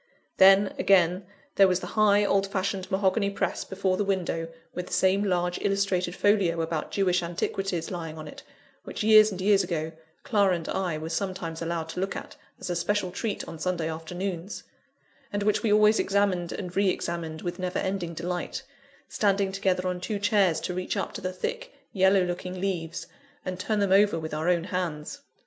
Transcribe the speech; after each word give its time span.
Then, 0.37 0.73
again, 0.79 1.27
there 1.57 1.67
was 1.67 1.79
the 1.79 1.85
high, 1.93 2.25
old 2.25 2.47
fashioned, 2.47 2.89
mahogany 2.89 3.29
press 3.29 3.63
before 3.63 3.97
the 3.97 4.03
window, 4.03 4.47
with 4.73 4.87
the 4.87 4.93
same 4.93 5.23
large 5.23 5.59
illustrated 5.61 6.15
folio 6.15 6.59
about 6.61 6.89
Jewish 6.89 7.21
antiquities 7.21 7.91
lying 7.91 8.17
on 8.17 8.27
it, 8.27 8.41
which, 8.83 9.03
years 9.03 9.29
and 9.31 9.39
years 9.39 9.63
ago, 9.63 9.91
Clara 10.23 10.55
and 10.55 10.67
I 10.67 10.97
were 10.97 11.09
sometimes 11.09 11.61
allowed 11.61 11.87
to 11.89 11.99
look 11.99 12.15
at, 12.15 12.35
as 12.59 12.67
a 12.71 12.75
special 12.75 13.11
treat, 13.11 13.47
on 13.47 13.59
Sunday 13.59 13.87
afternoons; 13.91 14.63
and 15.31 15.43
which 15.43 15.61
we 15.61 15.71
always 15.71 15.99
examined 15.99 16.51
and 16.51 16.75
re 16.75 16.89
examined 16.89 17.43
with 17.43 17.59
never 17.59 17.77
ending 17.77 18.15
delight 18.15 18.63
standing 19.07 19.51
together 19.51 19.87
on 19.87 20.01
two 20.01 20.17
chairs 20.17 20.59
to 20.61 20.73
reach 20.73 20.97
up 20.97 21.13
to 21.13 21.21
the 21.21 21.31
thick, 21.31 21.73
yellow 21.93 22.23
looking 22.23 22.59
leaves, 22.59 23.05
and 23.45 23.59
turn 23.59 23.77
them 23.77 23.91
over 23.91 24.17
with 24.17 24.33
our 24.33 24.49
own 24.49 24.63
hands. 24.63 25.21